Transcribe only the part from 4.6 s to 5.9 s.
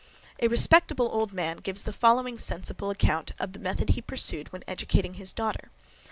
educating his daughter.